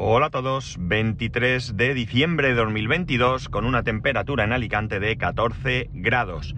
[0.00, 5.90] Hola a todos, 23 de diciembre de 2022 con una temperatura en Alicante de 14
[5.92, 6.54] grados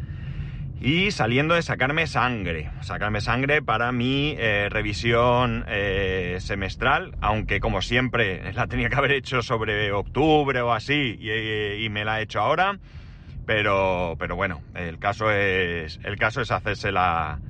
[0.78, 7.80] y saliendo de sacarme sangre, sacarme sangre para mi eh, revisión eh, semestral, aunque como
[7.80, 12.40] siempre la tenía que haber hecho sobre octubre o así y, me la he hecho
[12.40, 12.78] ahora,
[13.46, 17.40] pero, pero bueno, el caso es, el caso es hacerse la,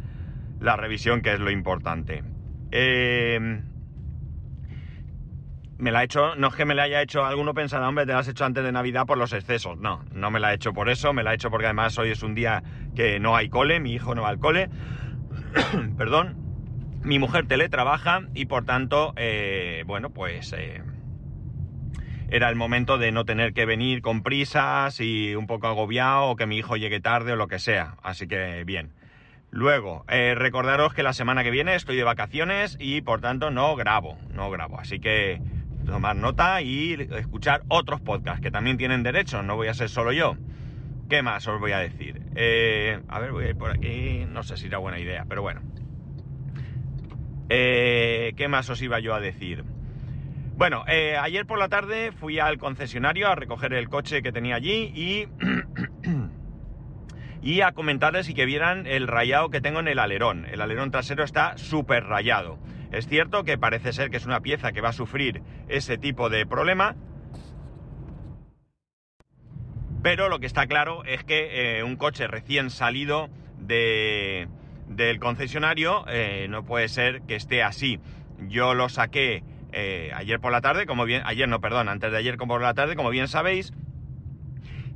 [0.61, 2.23] la revisión que es lo importante.
[2.71, 3.61] Eh,
[5.81, 8.13] me la he hecho, no es que me la haya hecho, alguno pensará, hombre, te
[8.13, 9.79] la has hecho antes de Navidad por los excesos.
[9.79, 12.11] No, no me la he hecho por eso, me la he hecho porque además hoy
[12.11, 12.63] es un día
[12.95, 14.69] que no hay cole, mi hijo no va al cole.
[15.97, 16.37] Perdón.
[17.03, 20.83] Mi mujer teletrabaja y por tanto, eh, bueno, pues eh,
[22.29, 26.37] era el momento de no tener que venir con prisas y un poco agobiado o
[26.37, 27.97] que mi hijo llegue tarde o lo que sea.
[28.03, 28.93] Así que bien.
[29.51, 33.75] Luego, eh, recordaros que la semana que viene estoy de vacaciones y por tanto no
[33.77, 34.79] grabo, no grabo.
[34.79, 35.41] Así que
[35.85, 40.13] tomar nota y escuchar otros podcasts que también tienen derecho, no voy a ser solo
[40.13, 40.37] yo.
[41.09, 42.23] ¿Qué más os voy a decir?
[42.37, 45.43] Eh, a ver, voy a ir por aquí, no sé si era buena idea, pero
[45.43, 45.61] bueno.
[47.49, 49.65] Eh, ¿Qué más os iba yo a decir?
[50.57, 54.55] Bueno, eh, ayer por la tarde fui al concesionario a recoger el coche que tenía
[54.55, 55.27] allí y,
[57.43, 60.47] y a comentarles y que vieran el rayado que tengo en el alerón.
[60.47, 62.59] El alerón trasero está súper rayado.
[62.93, 66.29] Es cierto que parece ser que es una pieza que va a sufrir ese tipo
[66.29, 66.97] de problema,
[70.03, 74.49] pero lo que está claro es que eh, un coche recién salido de,
[74.89, 78.01] del concesionario eh, no puede ser que esté así.
[78.49, 82.17] Yo lo saqué eh, ayer por la tarde, como bien, ayer no, perdón, antes de
[82.17, 83.73] ayer como por la tarde, como bien sabéis,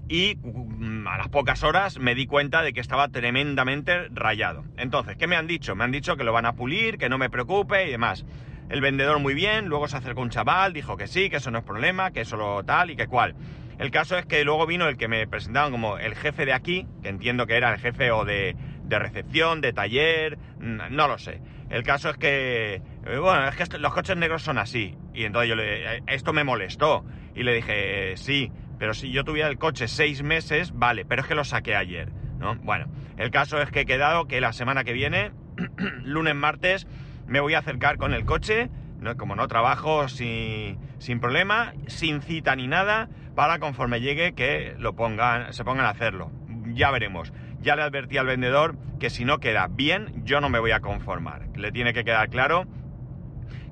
[0.08, 4.64] y mm, a las pocas horas me di cuenta de que estaba tremendamente rayado.
[4.76, 5.74] Entonces, ¿qué me han dicho?
[5.74, 8.24] Me han dicho que lo van a pulir, que no me preocupe y demás.
[8.68, 11.58] El vendedor muy bien, luego se acercó un chaval, dijo que sí, que eso no
[11.58, 13.34] es problema, que eso lo tal y que cual.
[13.78, 16.86] El caso es que luego vino el que me presentaban como el jefe de aquí,
[17.02, 18.56] que entiendo que era el jefe o de,
[18.88, 21.40] recepción, de taller, no lo sé.
[21.70, 24.94] El caso es que, eh, bueno, es que los coches negros son así.
[25.12, 27.04] Y entonces yo le, esto me molestó.
[27.34, 31.28] Y le dije, sí, pero si yo tuviera el coche seis meses, vale, pero es
[31.28, 32.56] que lo saqué ayer, ¿no?
[32.56, 32.86] Bueno,
[33.16, 35.32] el caso es que he quedado que la semana que viene,
[36.02, 36.86] lunes, martes,
[37.26, 38.70] me voy a acercar con el coche,
[39.00, 39.16] ¿no?
[39.16, 44.94] como no trabajo sin, sin problema, sin cita ni nada, para conforme llegue que lo
[44.94, 46.30] pongan, se pongan a hacerlo.
[46.72, 47.32] Ya veremos.
[47.60, 50.80] Ya le advertí al vendedor que si no queda bien, yo no me voy a
[50.80, 51.48] conformar.
[51.56, 52.66] Le tiene que quedar claro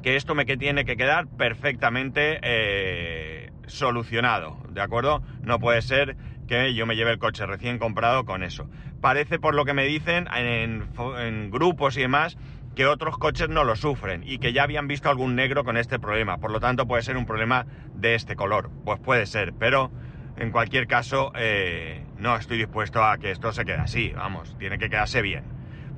[0.02, 3.41] que esto me tiene que quedar perfectamente eh,
[3.72, 5.22] solucionado, ¿de acuerdo?
[5.42, 6.16] No puede ser
[6.46, 8.68] que yo me lleve el coche recién comprado con eso.
[9.00, 12.36] Parece, por lo que me dicen en, grupos y demás,
[12.74, 15.98] que otros coches no lo sufren y que ya habían visto algún negro con este
[15.98, 16.38] problema.
[16.38, 18.70] Por lo tanto, puede ser un problema de este color.
[18.84, 19.90] Pues puede ser, pero
[20.36, 24.12] en cualquier caso, eh, no estoy dispuesto a que esto se quede así.
[24.14, 25.44] Vamos, tiene que quedarse bien.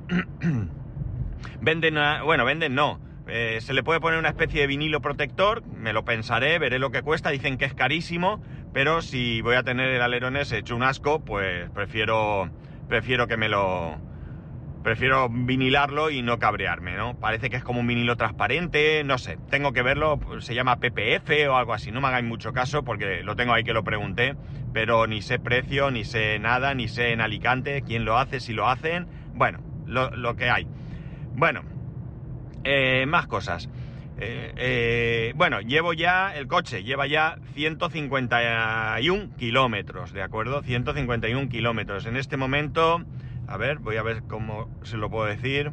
[1.61, 3.01] venden, bueno, venden no.
[3.27, 6.91] Eh, se le puede poner una especie de vinilo protector, me lo pensaré, veré lo
[6.91, 8.43] que cuesta, dicen que es carísimo,
[8.73, 12.51] pero si voy a tener el alerón ese hecho un asco, pues prefiero,
[12.89, 13.99] prefiero que me lo...
[14.83, 17.19] Prefiero vinilarlo y no cabrearme, ¿no?
[17.19, 21.31] Parece que es como un vinilo transparente, no sé, tengo que verlo, se llama PPF
[21.49, 24.37] o algo así, no me hagáis mucho caso porque lo tengo ahí que lo pregunté,
[24.75, 28.53] pero ni sé precio, ni sé nada, ni sé en Alicante quién lo hace, si
[28.53, 30.67] lo hacen, bueno, lo, lo que hay.
[31.35, 31.63] Bueno,
[32.65, 33.69] eh, más cosas.
[34.17, 40.63] Eh, eh, bueno, llevo ya, el coche lleva ya 151 kilómetros, ¿de acuerdo?
[40.63, 42.07] 151 kilómetros.
[42.07, 43.03] En este momento,
[43.49, 45.73] a ver, voy a ver cómo se lo puedo decir.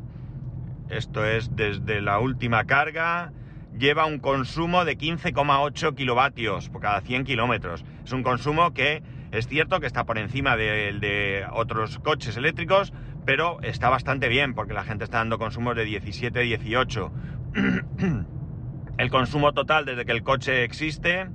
[0.89, 3.31] Esto es desde la última carga.
[3.77, 7.85] Lleva un consumo de 15,8 kilovatios por cada 100 kilómetros.
[8.03, 9.01] Es un consumo que
[9.31, 12.91] es cierto que está por encima del de otros coches eléctricos,
[13.25, 17.11] pero está bastante bien porque la gente está dando consumos de 17, 18.
[18.97, 21.27] el consumo total desde que el coche existe...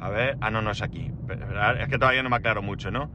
[0.00, 1.12] A ver, ah, no, no es aquí.
[1.78, 3.08] Es que todavía no me aclaro mucho, ¿no?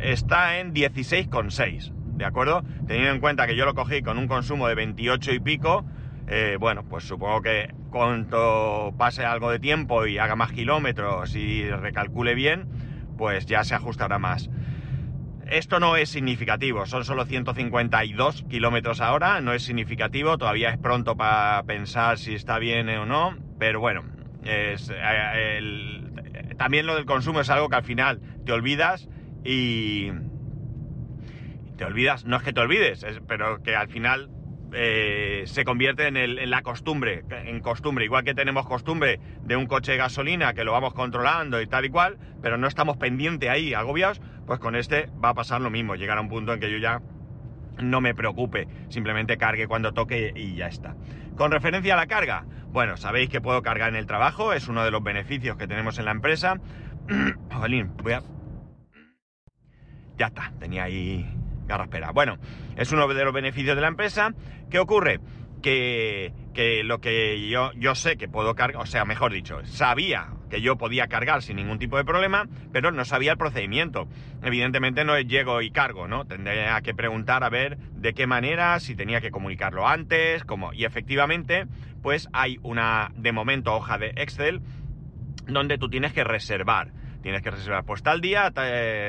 [0.00, 2.62] Está en 16,6, ¿de acuerdo?
[2.86, 5.86] Teniendo en cuenta que yo lo cogí con un consumo de 28 y pico,
[6.26, 11.70] eh, bueno, pues supongo que cuanto pase algo de tiempo y haga más kilómetros y
[11.70, 12.66] recalcule bien,
[13.16, 14.50] pues ya se ajustará más.
[15.52, 21.14] Esto no es significativo, son solo 152 kilómetros ahora, no es significativo, todavía es pronto
[21.14, 24.02] para pensar si está bien o no, pero bueno,
[24.44, 26.10] es, eh, el,
[26.56, 29.10] también lo del consumo es algo que al final te olvidas
[29.44, 30.10] y
[31.76, 34.30] te olvidas, no es que te olvides, es, pero que al final
[34.74, 39.92] eh, se convierte en, la costumbre, en costumbre, igual que tenemos costumbre de un coche
[39.92, 43.74] de gasolina que lo vamos controlando y tal y cual, pero no estamos pendientes ahí,
[43.74, 46.78] agobiados, pues con este va a pasar lo mismo, llegará un punto en que yo
[46.78, 47.00] ya
[47.78, 50.94] no me preocupe, simplemente cargue cuando toque y ya está.
[51.36, 54.84] Con referencia a la carga, bueno, sabéis que puedo cargar en el trabajo, es uno
[54.84, 56.60] de los beneficios que tenemos en la empresa.
[57.52, 58.22] Jolín, voy a...
[60.16, 62.10] Ya está, tenía ahí garraspera.
[62.12, 62.38] Bueno,
[62.76, 64.32] es uno de los beneficios de la empresa.
[64.70, 65.20] ¿Qué ocurre?
[65.62, 70.28] Que, que lo que yo, yo sé que puedo cargar, o sea, mejor dicho, sabía
[70.50, 74.08] que yo podía cargar sin ningún tipo de problema, pero no sabía el procedimiento.
[74.42, 76.26] Evidentemente no llego y cargo, ¿no?
[76.26, 80.72] Tendría que preguntar a ver de qué manera, si tenía que comunicarlo antes, cómo.
[80.74, 81.66] Y efectivamente,
[82.02, 84.60] pues hay una, de momento, hoja de Excel
[85.46, 86.92] donde tú tienes que reservar.
[87.22, 88.52] Tienes que reservar, pues tal día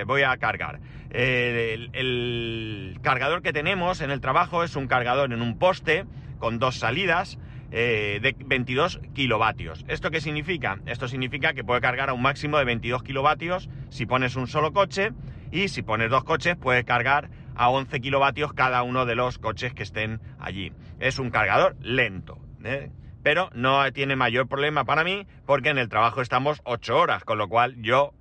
[0.06, 0.80] voy a cargar.
[1.10, 6.06] El, el, cargador que tenemos en el trabajo es un cargador en un poste
[6.40, 7.38] con dos salidas
[7.76, 9.84] eh, de 22 kilovatios.
[9.88, 10.78] ¿Esto qué significa?
[10.86, 14.74] Esto significa que puede cargar a un máximo de 22 kilovatios si pones un solo
[14.74, 15.12] coche
[15.52, 19.74] y si pones dos coches puede cargar a 11 kilovatios cada uno de los coches
[19.74, 20.72] que estén allí.
[21.00, 22.38] Es un cargador lento.
[22.64, 22.92] ¿eh?
[23.24, 27.38] Pero no tiene mayor problema para mí porque en el trabajo estamos 8 horas, con
[27.38, 28.14] lo cual yo,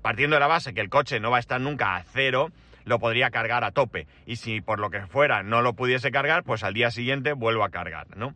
[0.00, 2.50] partiendo de la base que el coche no va a estar nunca a cero,
[2.84, 4.06] lo podría cargar a tope.
[4.26, 7.64] Y si por lo que fuera no lo pudiese cargar, pues al día siguiente vuelvo
[7.64, 8.34] a cargar, ¿no?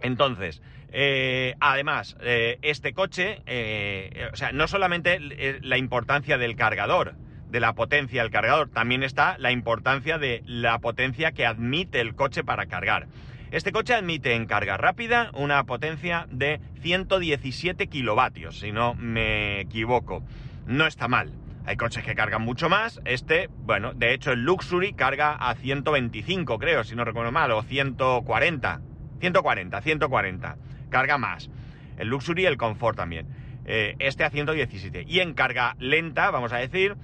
[0.00, 7.14] Entonces, eh, además, eh, este coche, eh, o sea, no solamente la importancia del cargador,
[7.48, 12.14] de la potencia del cargador, también está la importancia de la potencia que admite el
[12.14, 13.06] coche para cargar.
[13.50, 20.22] Este coche admite en carga rápida una potencia de 117 kilovatios, si no me equivoco.
[20.66, 21.32] No está mal.
[21.66, 23.00] Hay coches que cargan mucho más.
[23.04, 27.62] Este, bueno, de hecho el Luxury carga a 125, creo, si no recuerdo mal, o
[27.62, 28.80] 140.
[29.20, 30.56] 140, 140.
[30.90, 31.50] Carga más.
[31.96, 33.26] El Luxury y el Comfort también.
[33.66, 35.04] Eh, este a 117.
[35.06, 36.96] Y en carga lenta, vamos a decir,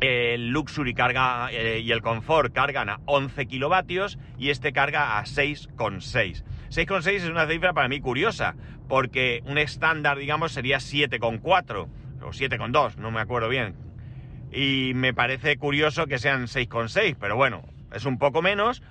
[0.00, 5.24] el Luxury carga eh, y el Comfort cargan a 11 kilovatios y este carga a
[5.24, 6.42] 6,6.
[6.70, 8.54] 6,6 es una cifra para mí curiosa,
[8.88, 11.88] porque un estándar, digamos, sería 7,4
[12.22, 13.74] o 7,2, no me acuerdo bien.
[14.52, 17.62] Y me parece curioso que sean 6,6, pero bueno,
[17.92, 18.82] es un poco menos,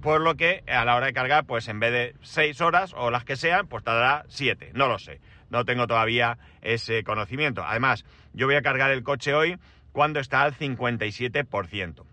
[0.00, 3.10] por lo que a la hora de cargar, pues en vez de 6 horas o
[3.10, 5.20] las que sean, pues tardará 7, no lo sé.
[5.50, 7.62] No tengo todavía ese conocimiento.
[7.64, 9.56] Además, yo voy a cargar el coche hoy
[9.94, 12.04] cuando está al 57%.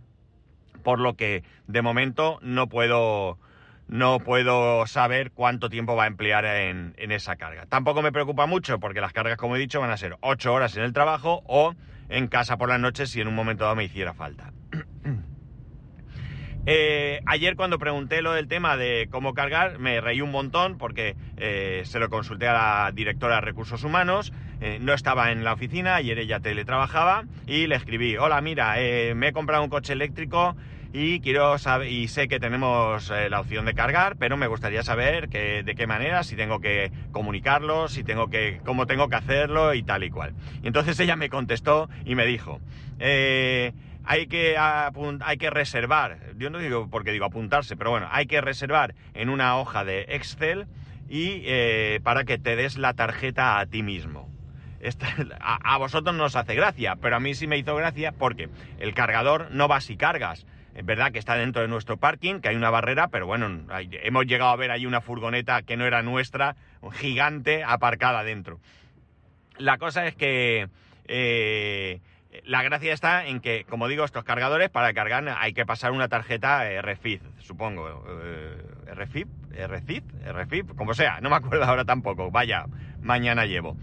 [0.83, 3.39] Por lo que de momento no puedo,
[3.87, 7.65] no puedo saber cuánto tiempo va a emplear en, en, esa carga.
[7.65, 10.77] Tampoco me preocupa mucho porque las cargas, como he dicho, van a ser 8 horas
[10.77, 11.73] en el trabajo o
[12.07, 14.53] en casa por las noches si en un momento dado me hiciera falta.
[16.67, 21.15] Eh, ayer cuando pregunté lo del tema de cómo cargar, me reí un montón porque
[21.37, 25.53] eh, se lo consulté a la directora de recursos humanos, eh, no estaba en la
[25.53, 28.75] oficina, ayer ella teletrabajaba y le escribí, hola mira,
[29.15, 30.55] me he comprado un coche eléctrico
[30.93, 35.29] y quiero saber, y sé que tenemos la opción de cargar, pero me gustaría saber
[35.29, 39.73] que, de qué manera, si tengo que comunicarlo, si tengo que, cómo tengo que hacerlo
[39.73, 40.35] y tal y cual.
[40.61, 42.59] Y entonces ella me contestó y me dijo,
[44.03, 48.41] hay que, hay que reservar, yo no digo porque digo apuntarse, pero bueno, hay que
[48.41, 50.67] reservar en una hoja de Excel
[51.09, 54.29] y eh, para que te des la tarjeta a ti mismo.
[55.39, 58.93] A, vosotros no os hace gracia, pero a mí sí me hizo gracia porque el
[58.93, 60.47] cargador no va si cargas.
[60.73, 63.65] Es verdad que está dentro de nuestro parking, que hay una barrera, pero bueno,
[64.03, 66.55] hemos llegado a ver ahí una furgoneta que no era nuestra,
[66.93, 68.59] gigante, aparcada dentro.
[69.57, 70.69] La cosa es que
[71.07, 71.99] eh,
[72.45, 76.07] la gracia está en que, como digo, estos cargadores para cargar hay que pasar una
[76.07, 78.05] tarjeta RFID, supongo.
[78.23, 78.57] Eh,
[78.93, 79.27] RFID,
[79.67, 82.31] RFID, RFID, como sea, no me acuerdo ahora tampoco.
[82.31, 82.65] Vaya,
[83.01, 83.77] mañana llevo.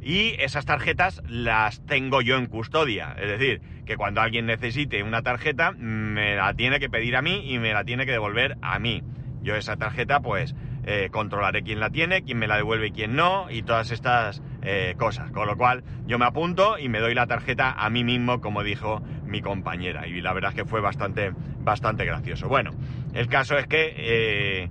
[0.00, 3.16] Y esas tarjetas las tengo yo en custodia.
[3.18, 7.50] Es decir, que cuando alguien necesite una tarjeta, me la tiene que pedir a mí
[7.50, 9.02] y me la tiene que devolver a mí.
[9.42, 10.54] Yo esa tarjeta, pues,
[10.86, 14.42] eh, controlaré quién la tiene, quién me la devuelve y quién no, y todas estas
[14.62, 15.30] eh, cosas.
[15.30, 18.62] Con lo cual, yo me apunto y me doy la tarjeta a mí mismo, como
[18.62, 20.06] dijo mi compañera.
[20.06, 22.48] Y la verdad es que fue bastante, bastante gracioso.
[22.48, 22.72] Bueno,
[23.14, 24.68] el caso es que eh,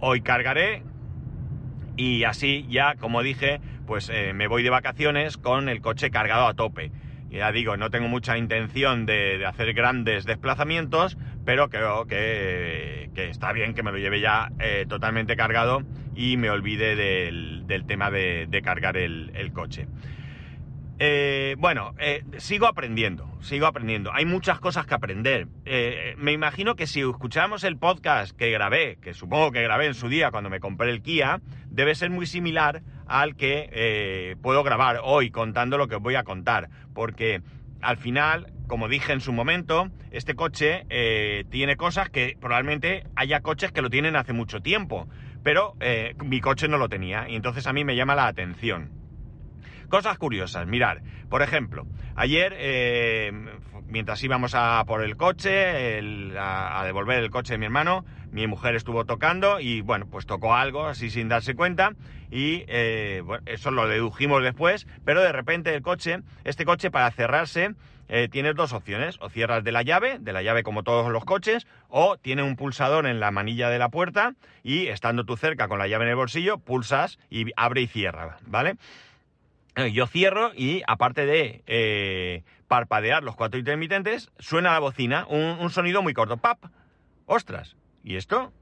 [0.00, 0.82] hoy cargaré
[1.96, 6.54] y así ya, como dije, pues me voy de vacaciones con el coche cargado a
[6.54, 6.92] tope.
[7.30, 13.72] Ya digo, no tengo mucha intención de, hacer grandes desplazamientos, pero creo que, está bien
[13.72, 15.82] que me lo lleve ya eh, totalmente cargado
[16.16, 19.86] y me olvide del, tema de, cargar el, coche.
[21.02, 24.12] Eh, bueno, eh, sigo aprendiendo, sigo aprendiendo.
[24.12, 25.48] Hay muchas cosas que aprender.
[25.64, 29.94] Eh, me imagino que si escuchamos el podcast que grabé, que supongo que grabé en
[29.94, 31.40] su día cuando me compré el Kia,
[31.70, 36.22] debe ser muy similar al que puedo grabar hoy contando lo que os voy a
[36.22, 36.68] contar.
[36.92, 37.40] Porque
[37.80, 40.84] al final, como dije en su momento, este coche
[41.48, 45.08] tiene cosas que probablemente haya coches que lo tienen hace mucho tiempo.
[45.42, 45.76] Pero
[46.22, 48.99] mi coche no lo tenía y entonces a mí me llama la atención.
[49.90, 53.32] Cosas curiosas, mirar, por ejemplo, ayer, eh,
[53.88, 55.98] mientras íbamos a por el coche,
[56.38, 60.54] a, devolver el coche de mi hermano, mi mujer estuvo tocando y bueno, pues tocó
[60.54, 61.94] algo así sin darse cuenta
[62.30, 67.74] y eh, eso lo dedujimos después, pero de repente el coche, este coche para cerrarse,
[68.08, 71.24] eh, tienes dos opciones, o cierras de la llave, de la llave como todos los
[71.24, 75.66] coches, o tiene un pulsador en la manilla de la puerta y estando tú cerca
[75.66, 78.76] con la llave en el bolsillo, pulsas y abre y cierra, ¿vale?
[79.92, 86.02] Yo cierro y aparte de eh, parpadear los cuatro intermitentes, suena la bocina, un, sonido
[86.02, 86.36] muy corto.
[86.36, 86.58] ¡Pap!
[87.26, 87.76] ¡Ostras!
[88.02, 88.52] ¿Y esto?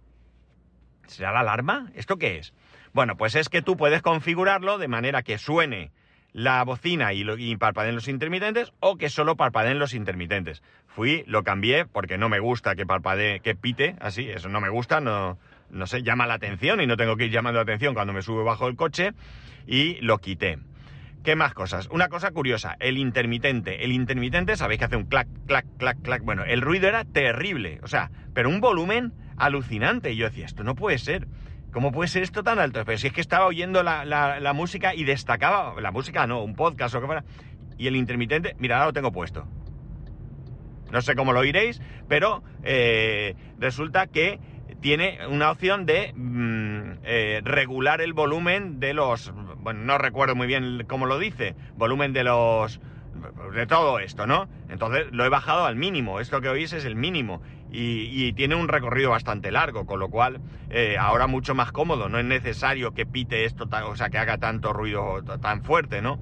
[1.07, 1.91] ¿Será la alarma?
[1.95, 2.53] ¿Esto qué es?
[2.93, 5.91] Bueno, pues es que tú puedes configurarlo de manera que suene
[6.33, 10.63] la bocina y, lo, parpadeen los intermitentes o que solo parpadeen los intermitentes.
[10.87, 14.69] Fui, lo cambié porque no me gusta que parpadee, que pite así, eso no me
[14.69, 15.39] gusta, no,
[15.71, 18.23] no sé, llama la atención y no tengo que ir llamando la atención cuando me
[18.23, 19.13] subo bajo el coche
[19.67, 20.59] y lo quité.
[21.25, 21.89] ¿Qué más cosas?
[21.91, 23.85] Una cosa curiosa, el intermitente.
[23.85, 26.23] El intermitente, sabéis que hace un clac, clac, clac, clac.
[26.23, 30.13] Bueno, el ruido era terrible, o sea, pero un volumen alucinante.
[30.13, 31.27] Y yo decía, esto no puede ser.
[31.73, 32.83] ¿Cómo puede ser esto tan alto?
[32.85, 36.95] Pero si es que estaba oyendo la, música y destacaba, la música no, un podcast
[36.95, 37.25] o qué fuera,
[37.77, 39.47] y el intermitente, mira, ahora lo tengo puesto.
[40.91, 44.41] No sé cómo lo oiréis, pero eh, resulta que
[44.81, 50.47] tiene una opción de mm, eh, regular el volumen de los, bueno, no recuerdo muy
[50.47, 52.81] bien cómo lo dice, volumen de los,
[53.55, 54.49] de todo esto, ¿no?
[54.69, 58.69] Entonces lo he bajado al mínimo, esto que oís es el mínimo y, tiene un
[58.69, 63.07] recorrido bastante largo, con lo cual eh, ahora mucho más cómodo, no es necesario que
[63.07, 66.19] pite esto, o sea, que haga tanto ruido tan fuerte, ¿no?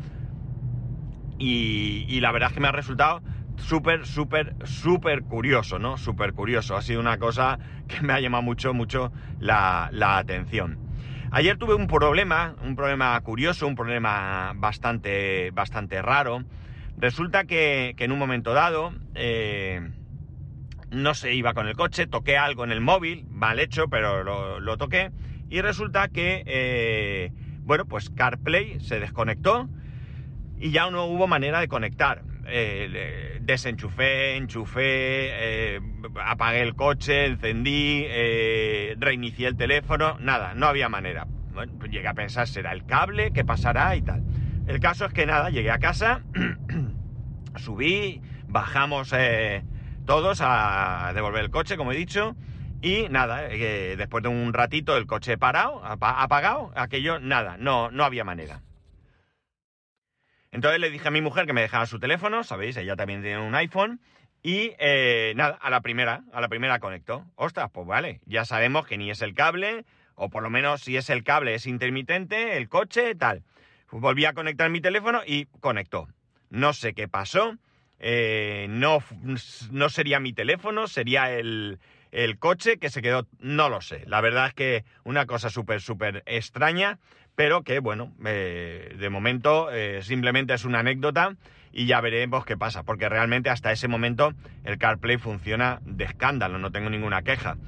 [1.39, 3.21] Y, y la verdad es que me ha resultado
[3.59, 5.97] súper, súper, súper curioso, ¿no?
[5.97, 6.77] Súper curioso.
[6.77, 9.89] Ha sido una cosa que me ha llamado mucho, mucho la,
[10.19, 10.79] atención.
[11.37, 16.45] Ayer tuve un problema, un problema curioso, un problema bastante, bastante raro.
[16.97, 19.91] Resulta que, en un momento dado eh,
[20.91, 24.25] no se iba con el coche, toqué algo en el móvil, mal hecho, pero
[24.61, 25.11] lo, toqué.
[25.51, 27.33] Y resulta que, eh,
[27.65, 29.69] bueno, pues CarPlay se desconectó
[30.59, 32.23] y ya no hubo manera de conectar.
[32.47, 35.81] Eh, desenchufé, enchufé, eh,
[36.25, 41.27] apagué el coche, encendí, eh, reinicié el teléfono, nada, no había manera.
[41.55, 43.31] Bueno, pues llegué a pensar, ¿será el cable?
[43.33, 43.95] ¿Qué pasará?
[43.97, 44.23] Y tal.
[44.67, 46.23] El caso es que nada, llegué a casa,
[47.57, 49.15] subí, bajamos
[50.05, 52.35] todos a devolver el coche, como he dicho,
[52.83, 58.25] y nada, después de un ratito el coche parado, apagado, aquello, nada, no, no había
[58.25, 58.66] manera.
[60.57, 63.39] Entonces le dije a mi mujer que me dejara su teléfono, sabéis, ella también tiene
[63.39, 64.01] un iPhone.
[64.43, 67.27] Y eh, nada, a la primera, a la primera conectó.
[67.35, 69.85] Ostras, pues vale, ya sabemos que ni es el cable,
[70.15, 73.43] o por lo menos si es el cable es intermitente, el coche, tal.
[73.91, 76.09] Volví a conectar mi teléfono y conectó.
[76.49, 77.59] No sé qué pasó,
[77.99, 79.03] eh, no,
[79.71, 81.81] no sería mi teléfono, sería el,
[82.13, 84.05] el coche que se quedó, no lo sé.
[84.07, 86.99] La verdad es que una cosa súper, súper extraña,
[87.37, 91.37] pero que bueno, eh, de momento eh, simplemente es una anécdota
[91.71, 94.33] y ya veremos qué pasa, porque realmente hasta ese momento
[94.65, 97.59] el CarPlay funciona de escándalo, no tengo ninguna queja.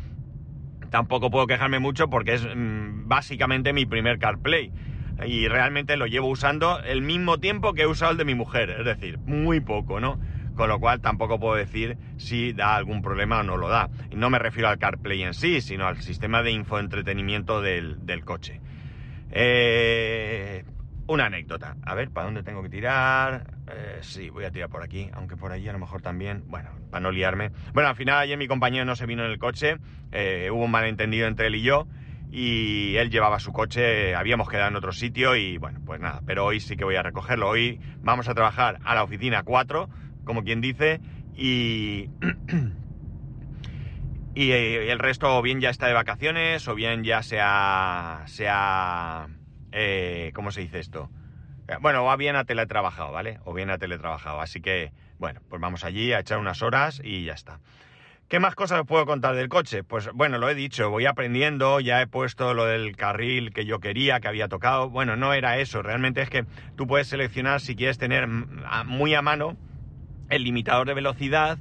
[0.90, 4.72] Tampoco puedo quejarme mucho porque es mm, básicamente mi primer CarPlay
[5.26, 8.70] y realmente lo llevo usando el mismo tiempo que he usado el de mi mujer,
[8.70, 10.18] es decir, muy poco, ¿no?
[10.54, 13.90] Con lo cual tampoco puedo decir si da algún problema o no lo da.
[14.10, 18.24] Y no me refiero al CarPlay en sí, sino al sistema de infoentretenimiento del, del
[18.24, 18.60] coche.
[19.30, 20.64] Eh,
[21.06, 21.76] una anécdota.
[21.82, 23.50] A ver, ¿para dónde tengo que tirar?
[23.66, 26.44] Eh, sí, voy a tirar por aquí, aunque por allí a lo mejor también.
[26.46, 27.50] Bueno, para no liarme.
[27.72, 29.76] Bueno, al final ayer mi compañero no se vino en el coche.
[30.12, 31.86] Eh, hubo un malentendido entre él y yo.
[32.30, 36.44] Y él llevaba su coche, habíamos quedado en otro sitio y bueno, pues nada, pero
[36.44, 37.48] hoy sí que voy a recogerlo.
[37.48, 39.88] Hoy vamos a trabajar a la oficina 4,
[40.24, 41.00] como quien dice,
[41.34, 42.10] y
[44.38, 48.22] Y el resto o bien ya está de vacaciones o bien ya se ha...
[48.26, 49.26] Se ha
[49.72, 51.10] eh, ¿Cómo se dice esto?
[51.80, 53.40] Bueno, o bien ha teletrabajado, ¿vale?
[53.46, 54.40] O bien ha teletrabajado.
[54.40, 57.58] Así que, bueno, pues vamos allí a echar unas horas y ya está.
[58.28, 59.82] ¿Qué más cosas os puedo contar del coche?
[59.82, 63.80] Pues bueno, lo he dicho, voy aprendiendo, ya he puesto lo del carril que yo
[63.80, 64.88] quería, que había tocado.
[64.88, 66.44] Bueno, no era eso, realmente es que
[66.76, 69.56] tú puedes seleccionar si quieres tener muy a mano
[70.30, 71.58] el limitador de velocidad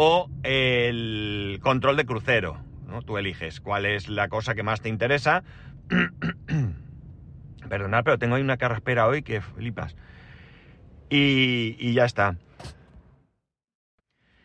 [0.00, 2.56] o el control de crucero.
[2.86, 3.02] ¿no?
[3.02, 5.42] Tú eliges cuál es la cosa que más te interesa.
[7.68, 9.96] Perdonad, pero tengo ahí una carraspera hoy que flipas.
[11.10, 12.36] Y, ya está.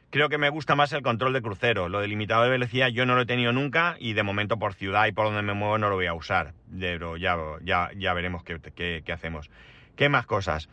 [0.09, 1.87] Creo que me gusta más el control de crucero.
[1.87, 5.05] Lo delimitado de velocidad yo no lo he tenido nunca y de momento por ciudad
[5.05, 6.55] y por donde me muevo no lo voy a usar.
[6.79, 9.51] Pero ya, ya, ya veremos qué, hacemos.
[9.95, 10.67] ¿Qué más cosas?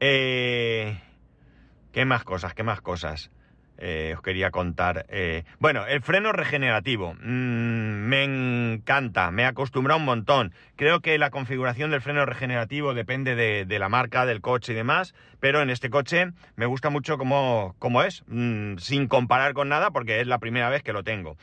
[0.00, 0.98] Eh,
[1.92, 2.54] ¿Qué más cosas?
[2.54, 3.30] ¿Qué más cosas?
[3.78, 5.06] Eh, os quería contar.
[5.08, 7.14] Eh, bueno, el freno regenerativo.
[7.14, 10.52] Mm, me encanta, me he acostumbrado un montón.
[10.76, 15.14] Creo que la configuración del freno regenerativo depende de, la marca, del coche y demás,
[15.40, 20.20] pero en este coche me gusta mucho como, es, mm, sin comparar con nada, porque
[20.20, 21.36] es la primera vez que lo tengo.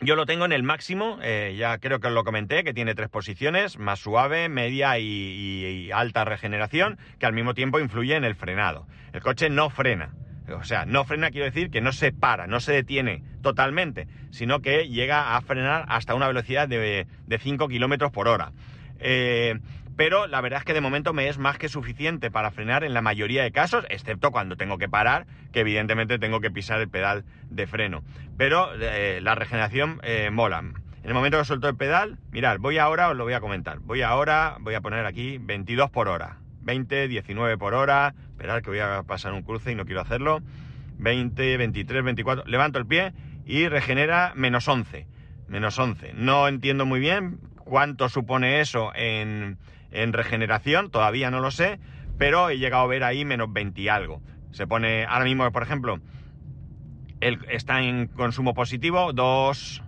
[0.00, 2.94] Yo lo tengo en el máximo, eh, ya creo que os lo comenté, que tiene
[2.94, 8.34] tres posiciones, más suave, media y alta regeneración, que al mismo tiempo influye en el
[8.34, 8.86] frenado.
[9.12, 10.14] El coche no frena.
[10.52, 14.60] O sea, no frena quiero decir que no se para, no se detiene totalmente, sino
[14.60, 17.06] que llega a frenar hasta una velocidad de,
[17.38, 18.52] 5 kilómetros por hora.
[18.98, 19.58] Eh,
[19.96, 22.94] pero la verdad es que de momento me es más que suficiente para frenar en
[22.94, 26.88] la mayoría de casos, excepto cuando tengo que parar, que evidentemente tengo que pisar el
[26.88, 28.02] pedal de freno.
[28.38, 30.60] Pero eh, la regeneración eh, mola.
[30.60, 33.80] En el momento que suelto el pedal, mirad, voy ahora, os lo voy a comentar.
[33.80, 36.38] Voy ahora, voy a poner aquí 22 por hora.
[36.62, 40.40] 20, 19 por hora, esperar que voy a pasar un cruce y no quiero hacerlo,
[40.98, 43.12] 20, 23, 24, levanto el pie
[43.44, 45.06] y regenera menos 11,
[45.48, 46.12] menos 11.
[46.14, 49.58] No entiendo muy bien cuánto supone eso en,
[49.90, 51.80] en regeneración, todavía no lo sé,
[52.18, 54.22] pero he llegado a ver ahí menos 20 y algo.
[54.50, 56.00] Se pone, ahora mismo, por ejemplo,
[57.20, 59.82] está en consumo positivo, 2,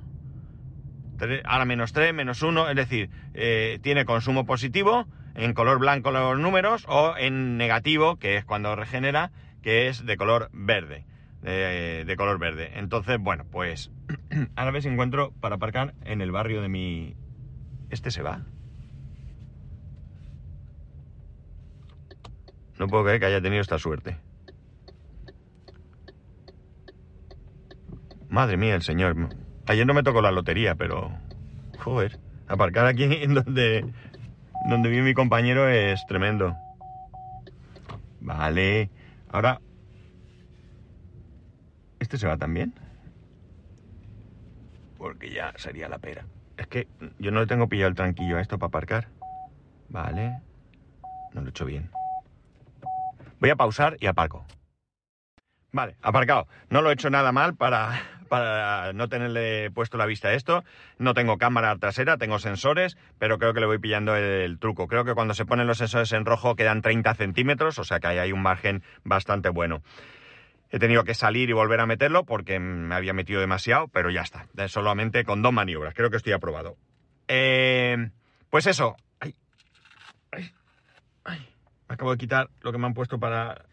[1.45, 6.39] ahora menos 3, menos 1, es decir, eh, tiene consumo positivo, en color blanco los
[6.39, 9.31] números o en negativo, que es cuando regenera,
[9.63, 11.07] que es de color verde.
[11.41, 12.71] De, color verde.
[12.75, 13.91] Entonces, bueno, pues
[14.57, 17.17] ahora si encuentro para aparcar en el barrio de mi...
[17.91, 18.43] ¿Este se va?
[22.79, 24.19] No puedo creer que haya tenido esta suerte.
[28.29, 29.17] Madre mía, el señor.
[29.67, 31.11] Ayer no me tocó la lotería, pero...
[31.79, 33.85] Joder, aparcar aquí en donde
[34.65, 36.57] donde vive mi compañero es tremendo.
[38.21, 38.91] Vale.
[39.31, 39.61] Ahora...
[41.99, 42.75] ¿Este se va también?
[44.99, 46.27] Porque ya sería la pera.
[46.57, 49.09] Es que yo no le tengo pillado el tranquillo a esto para aparcar.
[49.89, 50.41] Vale.
[51.33, 51.91] No lo he hecho bien.
[53.41, 54.45] Voy a pausar y aparco.
[55.73, 56.47] Vale, aparcado.
[56.71, 58.01] No lo he hecho nada mal para,
[58.33, 60.65] para no tenerle puesto la vista a esto.
[60.97, 64.89] No tengo cámara trasera, tengo sensores, pero creo que le voy pillando el, truco.
[64.89, 68.07] Creo que cuando se ponen los sensores en rojo quedan 30 centímetros, o sea que
[68.07, 69.83] ahí hay un margen bastante bueno.
[70.71, 74.23] He tenido que salir y volver a meterlo porque me había metido demasiado, pero ya
[74.23, 74.47] está.
[74.67, 75.93] Solamente con dos maniobras.
[75.93, 76.79] Creo que estoy aprobado.
[77.29, 78.09] Eh,
[78.49, 78.97] pues eso.
[79.21, 79.35] Ay,
[81.87, 83.67] Acabo de quitar lo que me han puesto para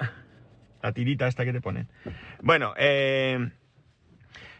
[0.84, 1.88] la tirita esta que te ponen.
[2.42, 3.52] Bueno, eh,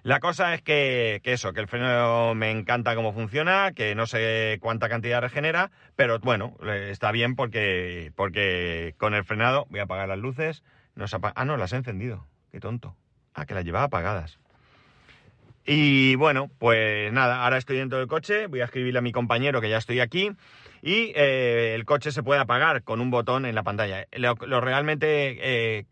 [0.04, 4.58] la cosa es que, eso, que el freno me encanta cómo funciona, que no sé
[4.62, 10.08] cuánta cantidad regenera, pero bueno, está bien porque, porque con el frenado voy a apagar
[10.08, 10.64] las luces.
[10.96, 12.26] No ah, no, las he encendido.
[12.52, 12.96] Qué tonto.
[13.34, 14.40] Ah, que las llevaba apagadas.
[15.66, 19.62] Y bueno, pues nada, ahora estoy dentro del coche, voy a escribirle a mi compañero
[19.62, 20.32] que ya estoy aquí
[20.82, 24.08] y eh, el coche se puede apagar con un botón en la pantalla.
[24.14, 25.86] Lo, realmente eh,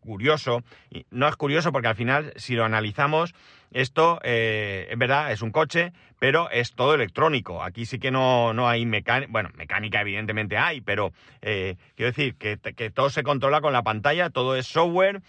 [0.00, 0.62] curioso.
[0.90, 3.34] Y no es curioso porque al final, si lo analizamos,
[3.70, 7.62] esto eh, es verdad, es un coche, pero es todo electrónico.
[7.62, 11.12] Aquí sí que no, no hay mecánica, bueno, mecánica evidentemente hay, pero
[11.42, 12.56] eh, quiero decir que,
[12.90, 15.20] todo se controla con la pantalla, todo es software.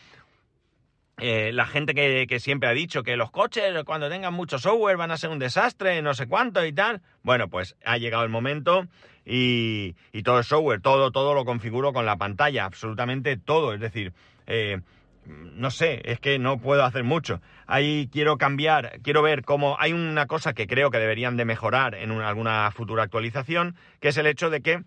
[1.22, 5.12] Eh, la gente que, siempre ha dicho que los coches cuando tengan mucho software van
[5.12, 7.02] a ser un desastre, no sé cuánto y tal.
[7.24, 8.88] Bueno, pues ha llegado el momento
[9.26, 13.74] y, y todo es software, todo, todo lo configuro con la pantalla, absolutamente todo.
[13.74, 14.14] Es decir,
[14.50, 14.82] eh,
[15.26, 17.42] no sé, es que no puedo hacer mucho.
[17.68, 21.96] Ahí quiero cambiar, quiero ver cómo hay una cosa que creo que deberían de mejorar
[21.96, 24.84] en alguna futura actualización, que es el hecho de que,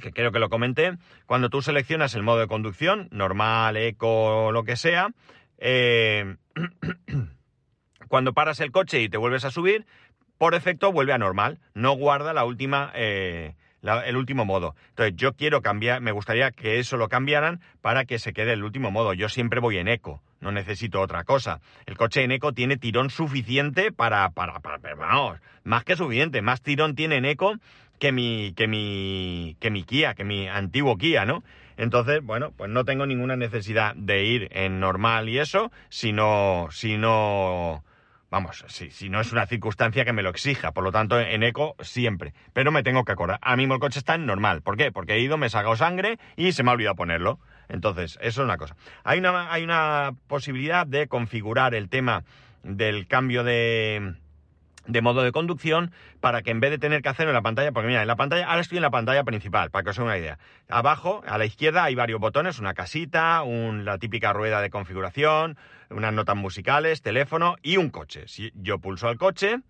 [0.00, 4.64] que creo que lo comenté, cuando tú seleccionas el modo de conducción, normal, eco, lo
[4.64, 5.08] que sea,
[5.58, 6.36] eh,
[8.08, 9.86] cuando paras el coche y te vuelves a subir,
[10.36, 13.54] por defecto vuelve a normal, no guarda la última, eh,
[14.06, 14.74] el último modo.
[14.90, 18.64] Entonces yo quiero cambiar, me gustaría que eso lo cambiaran para que se quede el
[18.64, 19.12] último modo.
[19.14, 21.60] Yo siempre voy en eco, no necesito otra cosa.
[21.86, 26.62] El coche en eco tiene tirón suficiente para, para, para, vamos, más que suficiente, más
[26.62, 27.54] tirón tiene en eco
[27.98, 31.42] que mi, que mi, que mi Kia, que mi antiguo Kia, ¿no?
[31.76, 37.82] Entonces, bueno, pues no tengo ninguna necesidad de ir en normal y eso, sino, sino,
[38.34, 40.72] vamos, si, si no es una circunstancia que me lo exija.
[40.72, 42.34] Por lo tanto, en eco siempre.
[42.52, 43.38] Pero me tengo que acordar.
[43.40, 44.60] A mí el coche está en normal.
[44.60, 44.90] ¿Por qué?
[44.90, 47.38] Porque he ido, me he sacado sangre y se me ha olvidado ponerlo.
[47.68, 48.74] Entonces, eso es una cosa.
[49.04, 52.24] Hay una, hay una posibilidad de configurar el tema
[52.64, 54.16] del cambio de,
[54.86, 57.72] de modo de conducción para que en vez de tener que hacerlo en la pantalla,
[57.72, 60.06] porque mira, en la pantalla, ahora estoy en la pantalla principal, para que os haga
[60.06, 60.38] una idea.
[60.68, 65.56] Abajo, a la izquierda, hay varios botones, una casita, la típica rueda de configuración,
[65.90, 68.24] unas notas musicales, teléfono y un coche.
[68.28, 69.60] Si yo pulso al coche,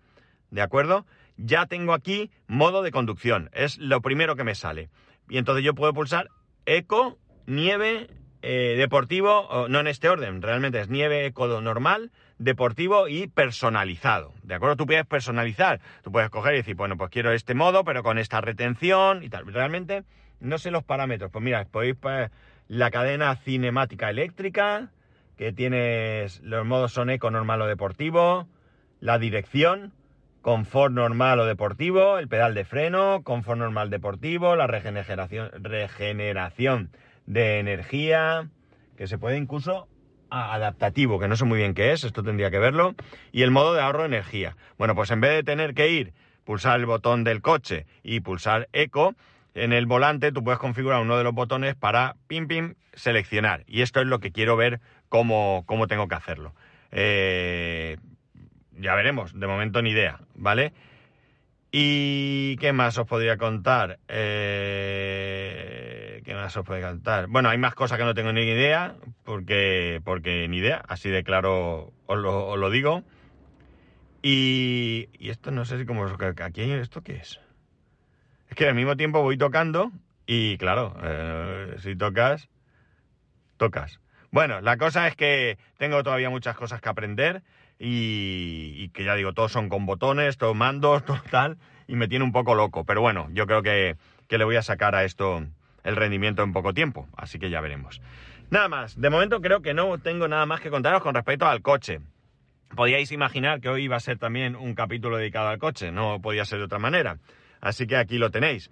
[0.51, 1.05] ¿de acuerdo?
[1.37, 4.89] Ya tengo aquí modo de conducción, es lo primero que me sale.
[5.29, 6.29] Y entonces yo puedo pulsar
[6.65, 8.09] eco, nieve,
[8.41, 14.33] eh, deportivo, no en este orden, realmente es nieve eco normal, deportivo y personalizado.
[14.43, 14.75] ¿De acuerdo?
[14.75, 18.17] Tú puedes personalizar, tú puedes coger y decir, bueno, pues quiero este modo, pero con
[18.17, 19.45] esta retención y tal.
[19.51, 20.03] Realmente
[20.39, 21.31] no sé los parámetros.
[21.31, 22.31] Pues mira, podéis pues,
[22.67, 24.91] la cadena cinemática eléctrica,
[25.37, 28.47] que tienes los modos son eco, normal o deportivo,
[28.99, 29.93] la dirección,
[30.41, 36.91] confort normal o deportivo, el pedal de freno, confort normal deportivo, la regeneración, regeneración
[37.25, 38.49] de energía,
[38.97, 39.87] que se puede incluso
[40.29, 42.95] adaptativo, que no sé muy bien qué es, esto tendría que verlo,
[43.31, 44.57] y el modo de ahorro de energía.
[44.77, 48.69] Bueno, pues en vez de tener que ir, pulsar el botón del coche y pulsar
[48.73, 49.15] eco,
[49.53, 53.63] en el volante tú puedes configurar uno de los botones para pim pim seleccionar.
[53.67, 56.53] Y esto es lo que quiero ver cómo, cómo tengo que hacerlo.
[56.91, 57.97] Eh,
[58.77, 60.73] ya veremos, de momento ni idea, ¿vale?
[61.71, 63.99] ¿Y qué más os podría contar?
[64.07, 65.44] Eh, ¿Qué
[66.47, 67.27] os podría contar?
[67.27, 71.23] Bueno, hay más cosas que no tengo ni idea, porque, porque ni idea, así de
[71.23, 73.03] claro os lo, digo.
[74.21, 76.05] Y, y, esto no sé si como...
[76.05, 77.39] ¿Aquí esto qué es?
[78.49, 79.91] Es que al mismo tiempo voy tocando
[80.25, 82.49] y claro, eh, si tocas,
[83.57, 83.99] tocas.
[84.31, 87.43] Bueno, la cosa es que tengo todavía muchas cosas que aprender
[87.79, 92.25] y, que ya digo, todos son con botones, todos mandos, todo tal, y me tiene
[92.25, 92.85] un poco loco.
[92.85, 95.45] Pero bueno, yo creo que, que le voy a sacar a esto
[95.85, 98.01] el rendimiento en poco tiempo, así que ya veremos.
[98.49, 101.61] Nada más, de momento creo que no tengo nada más que contaros con respecto al
[101.61, 102.01] coche.
[102.75, 106.43] Podíais imaginar que hoy iba a ser también un capítulo dedicado al coche, no podía
[106.43, 107.19] ser de otra manera.
[107.61, 108.69] Así que aquí lo tenéis.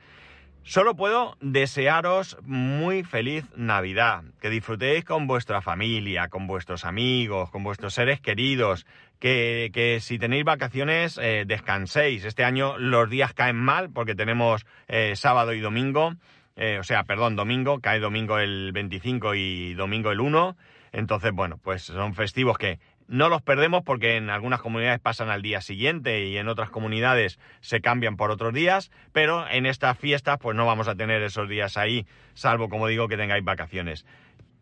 [0.65, 7.63] Solo puedo desearos muy feliz Navidad, que disfrutéis con vuestra familia, con vuestros amigos, con
[7.63, 8.86] vuestros seres queridos,
[9.19, 12.23] que, si tenéis vacaciones eh, descanséis.
[12.23, 16.13] Este año los días caen mal porque tenemos eh, sábado y domingo,
[16.56, 20.56] eh, o sea, perdón, domingo, cae domingo el 25 y domingo el 1.
[20.92, 25.42] Entonces, bueno, pues son festivos que no los perdemos porque en algunas comunidades pasan al
[25.42, 30.38] día siguiente y en otras comunidades se cambian por otros días, pero en estas fiestas
[30.39, 34.06] pues no vamos a tener esos días ahí, salvo como digo que tengáis vacaciones.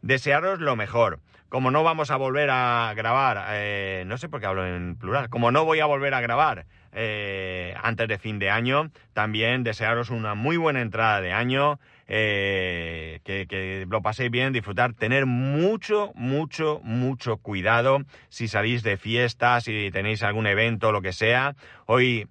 [0.01, 1.19] Desearos lo mejor.
[1.49, 5.27] Como no vamos a volver a grabar, eh, no sé por qué hablo en plural,
[5.29, 10.11] como no voy a volver a grabar eh, antes de fin de año, también desearos
[10.11, 16.79] una muy buena entrada de año, eh, que, lo paséis bien, disfrutar, tener mucho, mucho,
[16.83, 21.55] mucho cuidado si salís de fiesta, si tenéis algún evento, lo que sea.
[21.85, 22.29] Hoy,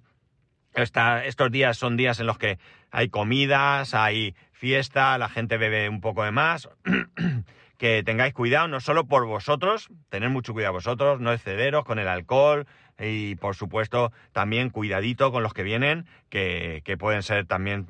[0.73, 2.57] estos días son días en los que
[2.89, 6.69] hay comidas, hay fiesta, la gente bebe un poco de más.
[7.79, 12.07] que tengáis cuidado, no solo por vosotros, tener mucho cuidado vosotros, no excederos con el
[12.07, 12.67] alcohol
[12.99, 17.87] y por supuesto también cuidadito con los que vienen, que, que pueden ser también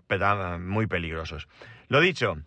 [0.62, 1.50] muy peligrosos.
[1.90, 2.38] Lo dicho,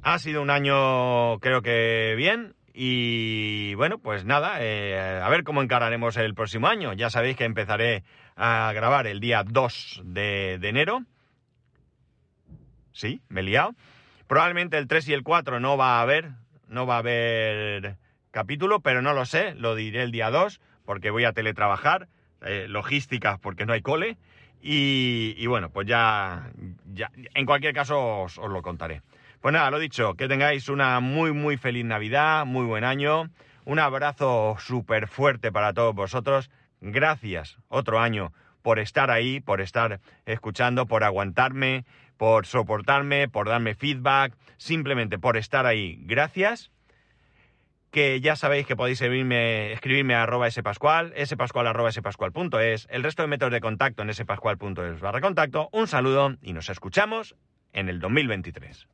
[0.00, 5.62] ha sido un año creo que bien y bueno, pues nada, eh, a ver cómo
[5.62, 6.92] encararemos el próximo año.
[6.92, 8.04] Ya sabéis que empezaré
[8.36, 11.02] a grabar el día 2 de, enero.
[12.96, 13.74] Sí, me he liado.
[14.26, 16.30] Probablemente el 3 y el 4 no va a haber,
[16.66, 17.96] no va a haber
[18.30, 22.08] capítulo, pero no lo sé, lo diré el día 2 porque voy a teletrabajar,
[22.40, 24.16] eh, logísticas porque no hay cole
[24.62, 26.50] y, bueno, pues ya,
[26.94, 29.02] ya, en cualquier caso os, lo contaré.
[29.42, 33.28] Pues nada, lo dicho, que tengáis una muy, muy feliz Navidad, muy buen año.
[33.66, 36.50] Un abrazo súper fuerte para todos vosotros.
[36.80, 38.32] Gracias otro año
[38.62, 41.84] por estar ahí, por estar escuchando, por aguantarme,
[42.16, 45.98] por soportarme, por darme feedback, simplemente por estar ahí.
[46.02, 46.70] Gracias
[47.90, 53.22] que ya sabéis que podéis escribirme, escribirme a arroba spascual, spascual arroba spascual.es, el resto
[53.22, 55.70] de métodos de contacto en spascual.es barra contacto.
[55.72, 57.36] Un saludo y nos escuchamos
[57.72, 58.86] en el 2023.